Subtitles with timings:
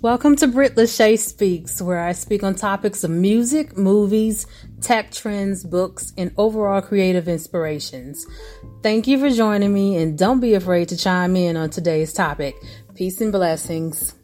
[0.00, 4.46] Welcome to Britt Lashea Speaks, where I speak on topics of music, movies,
[4.80, 8.24] tech trends, books, and overall creative inspirations.
[8.84, 12.54] Thank you for joining me, and don't be afraid to chime in on today's topic.
[12.94, 14.14] Peace and blessings.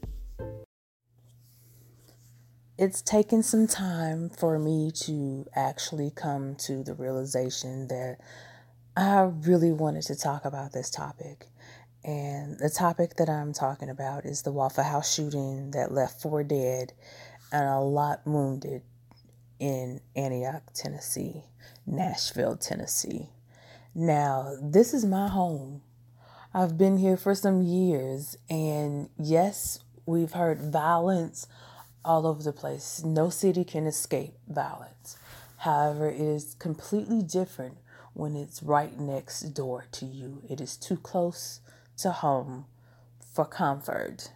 [2.78, 8.18] It's taken some time for me to actually come to the realization that
[8.96, 11.48] I really wanted to talk about this topic.
[12.04, 16.44] And the topic that I'm talking about is the Waffle House shooting that left four
[16.44, 16.92] dead
[17.50, 18.82] and a lot wounded
[19.58, 21.44] in Antioch, Tennessee,
[21.86, 23.30] Nashville, Tennessee.
[23.94, 25.80] Now, this is my home.
[26.52, 31.46] I've been here for some years, and yes, we've heard violence
[32.04, 33.02] all over the place.
[33.02, 35.16] No city can escape violence.
[35.58, 37.78] However, it is completely different
[38.12, 40.42] when it's right next door to you.
[40.50, 41.60] It is too close
[41.98, 42.66] to home
[43.34, 44.32] for comfort.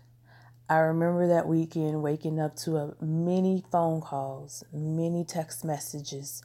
[0.69, 6.43] I remember that weekend waking up to a many phone calls, many text messages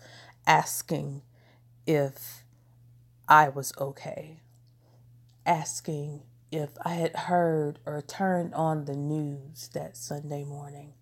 [0.48, 1.22] asking
[1.86, 2.44] if
[3.28, 4.40] I was okay,
[5.46, 10.94] asking if I had heard or turned on the news that Sunday morning,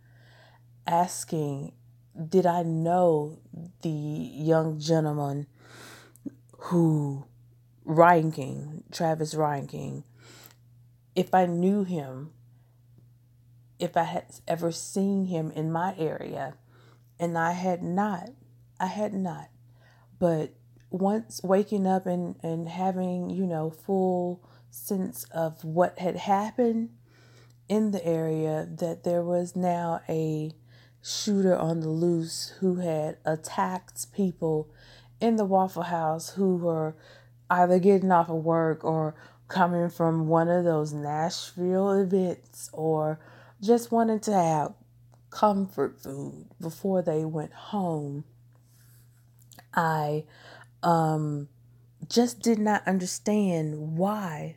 [0.88, 1.74] asking
[2.28, 3.40] did I know
[3.82, 5.48] the young gentleman
[6.58, 7.26] who
[7.86, 10.04] Reinking, Travis Reinking,
[11.16, 12.32] if I knew him,
[13.80, 16.56] if I had ever seen him in my area,
[17.20, 18.30] and I had not,
[18.80, 19.50] I had not.
[20.20, 20.54] But
[20.90, 26.90] once waking up and, and having, you know, full sense of what had happened
[27.68, 30.52] in the area, that there was now a
[31.02, 34.70] shooter on the loose who had attacked people
[35.20, 36.96] in the Waffle House who were
[37.52, 39.14] either getting off of work or
[39.50, 43.20] coming from one of those Nashville events or
[43.62, 44.74] just wanted to have
[45.30, 48.24] comfort food before they went home.
[49.74, 50.24] I
[50.82, 51.50] um,
[52.08, 54.56] just did not understand why.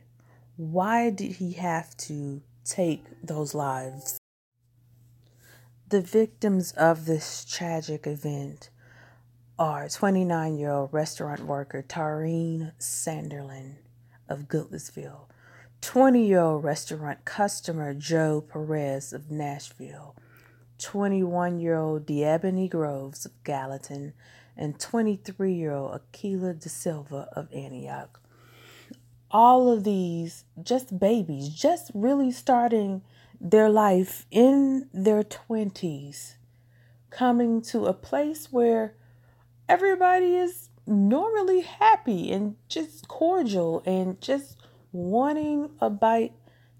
[0.55, 4.17] Why did he have to take those lives?
[5.89, 8.69] The victims of this tragic event
[9.57, 13.75] are 29 year old restaurant worker Taurean Sanderlin
[14.27, 15.27] of Goodlettsville,
[15.79, 20.15] 20 year old restaurant customer Joe Perez of Nashville,
[20.79, 24.13] 21 year old DeEbony Groves of Gallatin,
[24.57, 28.19] and 23 year old Akilah DaSilva of Antioch.
[29.31, 33.03] All of these just babies, just really starting
[33.39, 36.33] their life in their 20s,
[37.09, 38.95] coming to a place where
[39.67, 44.57] everybody is normally happy and just cordial and just
[44.91, 46.33] wanting a bite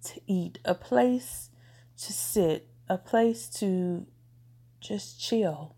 [0.04, 1.50] to eat, a place
[1.98, 4.06] to sit, a place to
[4.80, 5.76] just chill.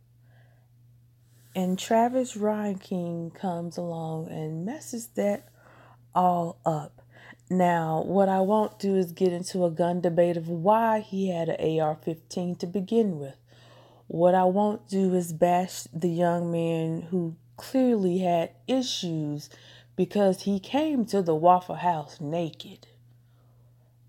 [1.56, 5.50] And Travis Reinking comes along and messes that
[6.14, 7.02] all up.
[7.50, 11.48] Now, what I won't do is get into a gun debate of why he had
[11.48, 13.38] an AR 15 to begin with.
[14.08, 19.50] What I won't do is bash the young man who clearly had issues
[19.98, 22.88] because he came to the Waffle House naked.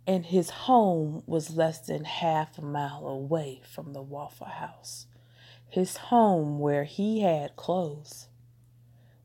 [0.06, 5.06] And his home was less than half a mile away from the Waffle House.
[5.68, 8.28] His home, where he had clothes,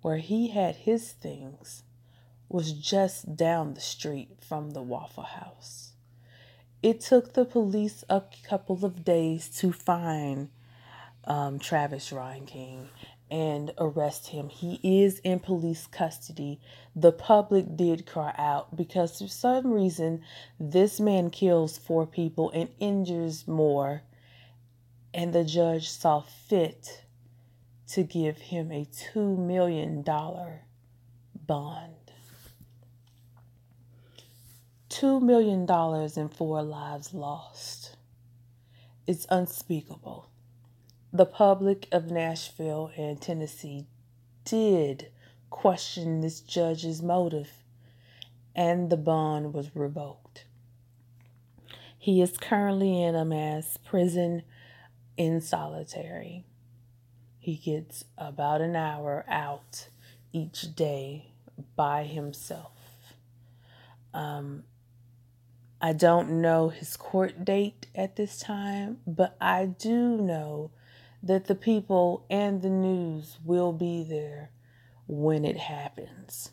[0.01, 1.83] where he had his things,
[2.49, 5.93] was just down the street from the Waffle House.
[6.81, 10.49] It took the police a couple of days to find
[11.25, 12.13] um, Travis
[12.45, 12.89] King
[13.33, 14.49] and arrest him.
[14.49, 16.59] He is in police custody.
[16.95, 20.21] The public did cry out because for some reason
[20.59, 24.03] this man kills four people and injures more,
[25.13, 27.05] and the judge saw fit
[27.87, 31.93] to give him a $2 million bond.
[34.89, 37.95] $2 million and four lives lost.
[39.07, 40.29] It's unspeakable
[41.15, 43.85] the public of Nashville and Tennessee
[44.45, 45.11] did
[45.51, 47.51] question this judge's motive,
[48.55, 50.45] and the bond was revoked.
[51.99, 54.41] He is currently in a mass prison
[55.15, 56.45] in solitary.
[57.37, 59.89] He gets about an hour out
[60.31, 61.27] each day
[61.75, 62.71] by himself.
[64.15, 64.63] Um,
[65.79, 70.71] I don't know his court date at this time, but I do know
[71.23, 74.51] that the people and the news will be there
[75.07, 76.51] when it happens.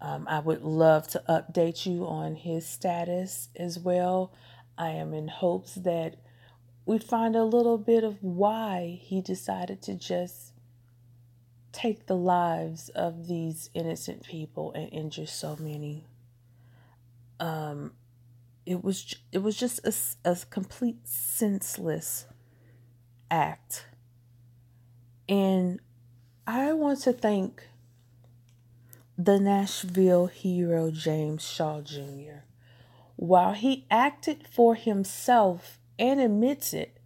[0.00, 4.32] Um, I would love to update you on his status as well.
[4.78, 6.16] I am in hopes that
[6.86, 10.52] we find a little bit of why he decided to just
[11.72, 16.06] take the lives of these innocent people and injure so many.
[17.40, 17.92] Um,
[18.64, 22.26] it was it was just a, a complete senseless
[23.30, 23.86] act,
[25.28, 25.80] and
[26.46, 27.68] I want to thank
[29.16, 32.42] the Nashville hero James Shaw Jr.
[33.16, 36.98] While he acted for himself and admits it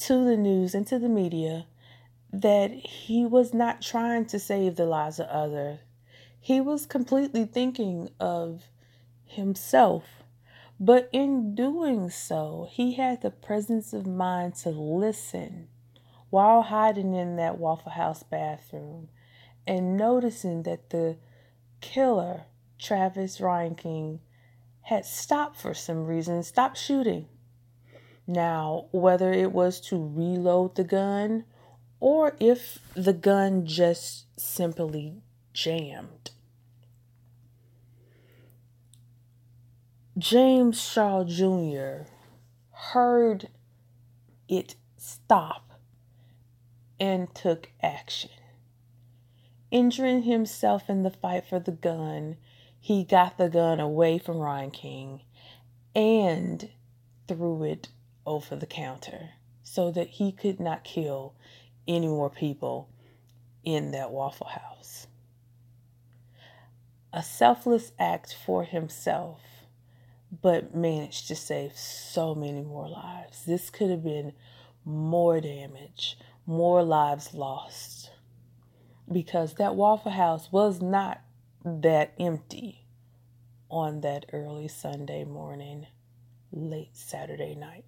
[0.00, 1.66] to the news and to the media
[2.32, 5.80] that he was not trying to save the lives of others.
[6.40, 8.64] He was completely thinking of
[9.24, 10.04] himself.
[10.80, 15.68] But in doing so, he had the presence of mind to listen
[16.30, 19.08] while hiding in that Waffle House bathroom
[19.66, 21.16] and noticing that the
[21.80, 22.44] killer,
[22.78, 24.20] Travis Reinking,
[24.82, 27.26] had stopped for some reason, stopped shooting.
[28.26, 31.44] Now, whether it was to reload the gun
[32.00, 35.22] or if the gun just simply
[35.52, 36.30] jammed.
[40.16, 42.10] James Shaw Jr.
[42.70, 43.48] heard
[44.48, 45.67] it stop
[47.00, 48.30] and took action.
[49.70, 52.36] Injuring himself in the fight for the gun,
[52.80, 55.20] he got the gun away from Reinking
[55.94, 56.70] and
[57.26, 57.88] threw it
[58.24, 59.30] over the counter
[59.62, 61.34] so that he could not kill
[61.86, 62.88] any more people
[63.64, 65.06] in that Waffle House.
[67.12, 69.40] A selfless act for himself,
[70.42, 73.44] but managed to save so many more lives.
[73.44, 74.32] This could have been
[74.84, 76.16] more damage,
[76.48, 78.10] more lives lost.
[79.10, 81.20] Because that Waffle House was not
[81.64, 82.86] that empty
[83.70, 85.86] on that early Sunday morning,
[86.50, 87.84] late Saturday night.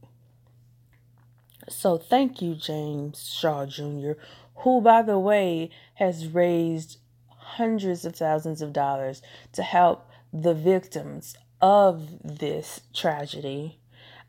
[1.68, 4.12] So thank you, James Shaw Jr.,
[4.56, 6.98] who, by the way, has raised
[7.28, 9.22] hundreds of thousands of dollars
[9.52, 13.78] to help the victims of this tragedy.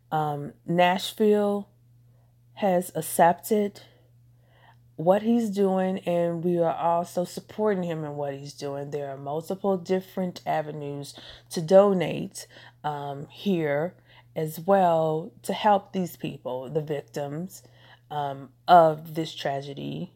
[0.10, 1.68] Um, Nashville
[2.56, 3.82] has accepted
[5.02, 8.92] what he's doing, and we are also supporting him in what he's doing.
[8.92, 11.16] There are multiple different avenues
[11.50, 12.46] to donate
[12.84, 13.96] um, here
[14.36, 17.64] as well to help these people, the victims
[18.12, 20.14] um, of this tragedy.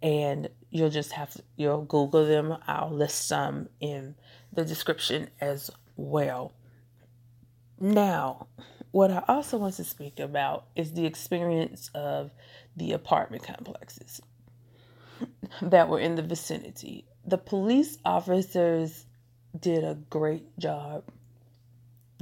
[0.00, 2.56] And you'll just have to, you'll Google them.
[2.68, 4.14] I'll list some in
[4.52, 6.52] the description as well.
[7.80, 8.46] Now,
[8.92, 12.32] what I also want to speak about is the experience of
[12.80, 14.20] the apartment complexes
[15.62, 17.04] that were in the vicinity.
[17.24, 19.06] The police officers
[19.58, 21.04] did a great job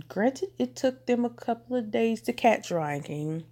[0.07, 3.45] Granted, it took them a couple of days to catch Reinking.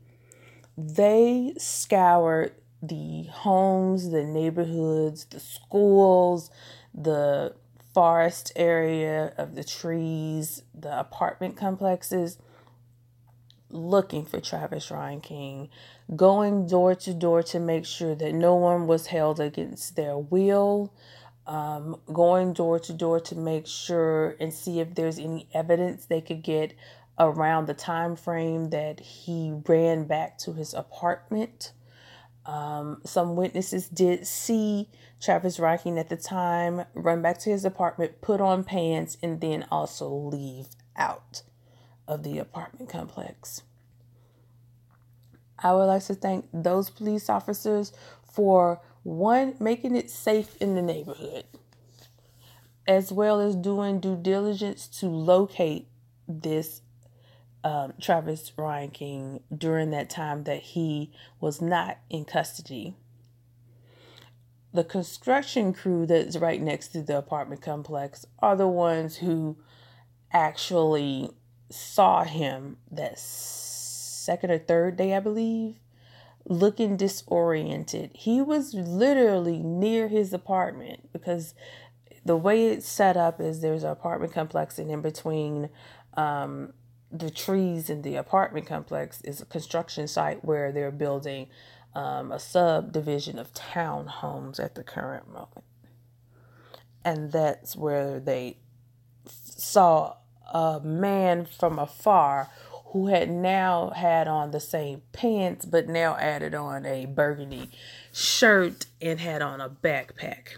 [0.79, 6.51] They scoured the homes, the neighborhoods, the schools,
[6.95, 7.57] the
[7.93, 12.39] forest area of the trees, the apartment complexes,
[13.71, 15.69] looking for Travis Reinking,
[16.15, 20.93] going door to door to make sure that no one was held against their will
[21.47, 26.21] um, going door to door to make sure and see if there's any evidence they
[26.21, 26.75] could get
[27.19, 31.73] around the time frame that he ran back to his apartment.
[32.45, 38.21] Um, some witnesses did see Travis Reinking at the time run back to his apartment,
[38.21, 41.43] put on pants, and then also leave out
[42.09, 43.63] of the apartment complex.
[45.59, 47.93] I would like to thank those police officers
[48.31, 51.45] for one, making it safe in the neighborhood,
[52.87, 55.89] as well as doing due diligence to locate
[56.29, 56.83] this
[57.65, 62.95] um, Travis Reinking during that time that he was not in custody.
[64.73, 69.57] The construction crew that's right next to the apartment complex are the ones who
[70.33, 71.31] actually
[71.71, 75.77] saw him that second or third day, I believe,
[76.45, 78.11] looking disoriented.
[78.15, 81.55] He was literally near his apartment because
[82.25, 85.71] the way it's set up is there's an apartment complex, and in between
[86.17, 86.73] um,
[87.13, 91.49] the trees in the apartment complex is a construction site where they're building
[91.95, 95.65] um, a subdivision of townhomes at the current moment.
[97.05, 98.59] And that's where they
[99.25, 100.17] saw
[100.53, 102.49] a man from afar
[102.93, 107.71] who had now had on the same pants but now added on a burgundy
[108.13, 110.57] shirt and had on a backpack.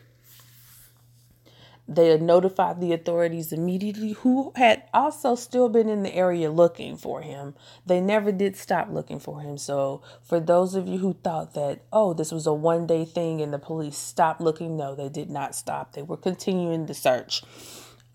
[1.89, 7.23] they notified the authorities immediately, who had also still been in the area looking for
[7.23, 7.55] him.
[7.87, 9.57] They never did stop looking for him.
[9.57, 13.41] So, for those of you who thought that, oh, this was a one day thing
[13.41, 15.93] and the police stopped looking, no, they did not stop.
[15.93, 17.43] They were continuing the search.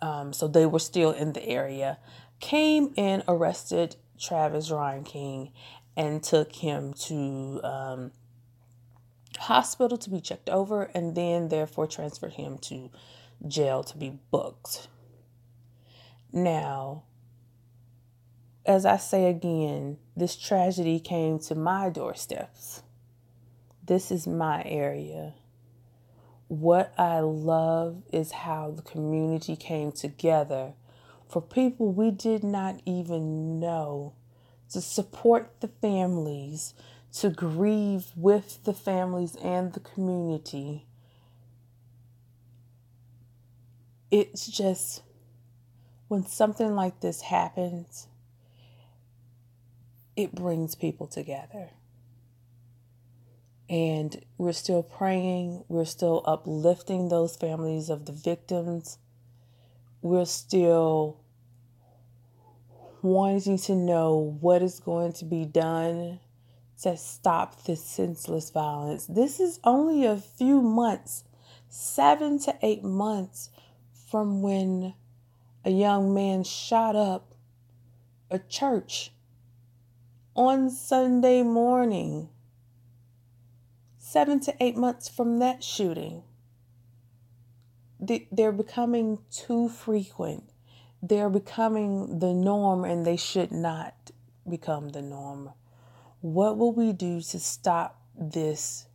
[0.03, 1.97] Um, so, they were still in the area.
[2.39, 5.51] Came and arrested Travis Reinking
[5.95, 8.11] and took him to um,
[9.37, 12.89] hospital to be checked over and then, therefore, transferred him to
[13.47, 14.87] jail to be booked.
[16.31, 17.03] Now,
[18.65, 22.81] as I say again, this tragedy came to my doorsteps.
[23.85, 25.33] This is my area.
[26.47, 30.73] What I love is how the community came together
[31.27, 34.13] for people we did not even know
[34.71, 36.73] to support the families,
[37.13, 40.85] to grieve with the families and the community
[44.13, 45.01] it's just
[46.07, 48.07] when something like this happens,
[50.15, 51.71] it brings people together.
[53.73, 58.99] And we're still praying, we're still uplifting those families of the victims.
[60.03, 61.19] We're still
[63.01, 66.19] wanting to know what is going to be done
[66.83, 69.07] to stop this senseless violence.
[69.07, 71.23] This is only a few months,
[71.67, 73.49] seven to eight months
[74.07, 74.93] from when
[75.65, 77.33] a young man shot up
[78.29, 79.11] a church
[80.35, 82.29] on Sunday morning.
[84.13, 86.21] Seven to eight months from that shooting.
[87.99, 90.43] They're becoming too frequent.
[91.01, 94.11] They're becoming the norm, and they should not
[94.47, 95.49] become the norm.
[96.21, 98.85] What will we do to stop this,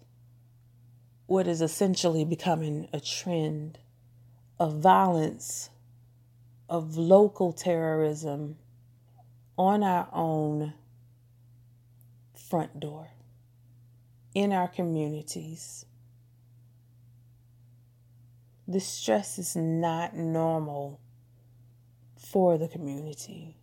[1.27, 3.79] what is essentially becoming a trend?
[4.59, 5.71] of violence,
[6.69, 8.57] of local terrorism
[9.57, 10.75] on our own
[12.35, 13.11] front door,
[14.39, 15.85] in our communities.
[18.69, 21.01] The stress is not normal
[22.17, 23.57] for the community.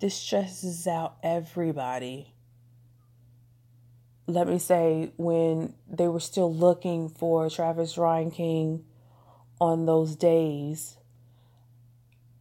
[0.00, 2.32] This stresses out everybody.
[4.26, 8.84] Let me say, when they were still looking for Travis Reinking
[9.60, 10.96] on those days,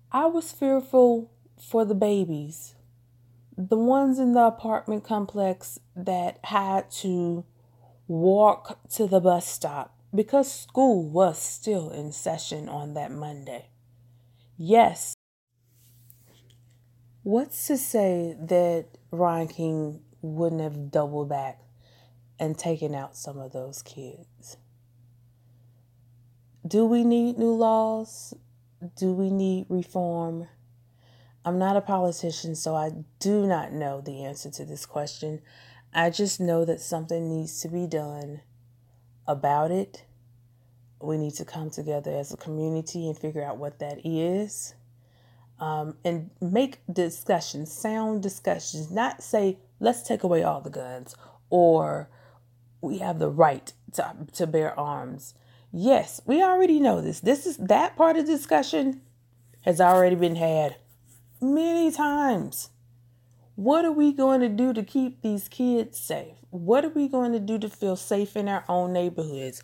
[0.10, 1.30] I was fearful
[1.60, 2.76] for the babies,
[3.58, 7.46] the ones in the apartment complex that had to
[8.08, 13.68] walk to the bus stop because school was still in session on that Monday.
[14.58, 15.16] Yes.
[17.24, 21.62] What's to say that Reinking wouldn't have doubled back
[22.40, 24.58] and taken out some of those kids?
[26.68, 28.34] Do we need new laws?
[28.96, 30.48] Do we need reform?
[31.44, 35.42] I'm not a politician, so I do not know the answer to this question.
[35.94, 38.42] I just know that something needs to be done
[39.28, 40.06] about it.
[41.02, 44.76] We need to come together as a community and figure out what that is.
[45.60, 51.16] Um, and make discussions, sound discussions, not say, let's take away all the guns
[51.52, 52.10] or
[52.82, 55.36] we have the right to, to bear arms.
[55.72, 57.20] Yes, we already know this.
[57.20, 59.02] This is that part of discussion
[59.62, 60.78] has already been had
[61.42, 62.70] many times.
[63.56, 66.38] What are we going to do to keep these kids safe?
[66.50, 69.62] What are we going to do to feel safe in our own neighborhoods?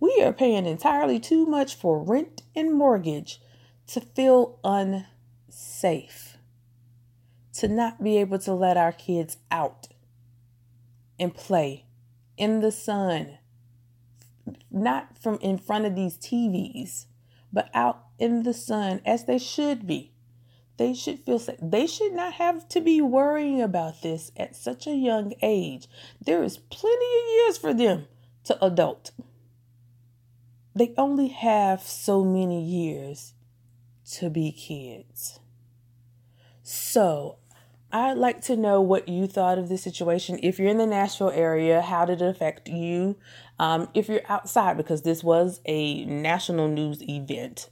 [0.00, 3.40] We are paying entirely too much for rent and mortgage
[3.88, 6.36] to feel unsafe,
[7.54, 9.88] to not be able to let our kids out
[11.18, 11.86] and play
[12.36, 13.38] in the sun
[14.70, 17.06] not from in front of these TVs,
[17.52, 20.12] but out in the sun as they should be.
[20.78, 21.58] They should feel safe.
[21.60, 25.88] They should not have to be worrying about this at such a young age.
[26.24, 28.06] There is plenty of years for them
[28.44, 29.10] to adult.
[30.76, 33.34] They only have so many years
[34.12, 35.40] to be kids.
[36.62, 37.38] So
[37.90, 40.38] I'd like to know what you thought of this situation.
[40.44, 43.16] If you're in the Nashville area, how did it affect you?
[43.58, 47.68] Um, if you're outside, because this was a national news event,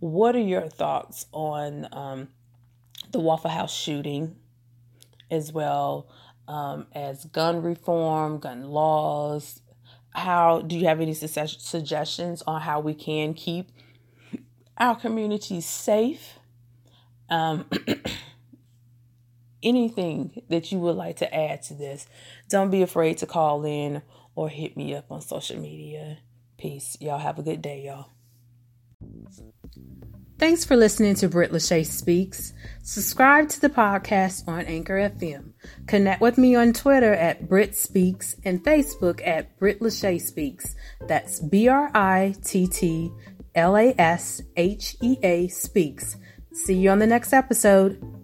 [0.00, 2.28] what are your thoughts on um,
[3.12, 4.36] the Waffle House shooting,
[5.30, 6.08] as well
[6.48, 9.62] um, as gun reform, gun laws?
[10.14, 13.70] How do you have any suggestions on how we can keep
[14.76, 16.38] our communities safe?
[17.28, 17.66] Um,
[19.62, 22.06] anything that you would like to add to this,
[22.48, 24.02] don't be afraid to call in
[24.34, 26.18] or hit me up on social media.
[26.58, 26.96] Peace.
[27.00, 28.06] Y'all have a good day, y'all.
[30.38, 32.54] Thanks for listening to Britt Lashea Speaks.
[32.82, 35.52] Subscribe to the podcast on Anchor FM.
[35.86, 40.74] Connect with me on Twitter at Britt Speaks and Facebook at Britt Lashea Speaks.
[41.06, 43.12] That's B R I T T
[43.54, 46.16] L A S H E A Speaks.
[46.52, 48.19] See you on the next episode.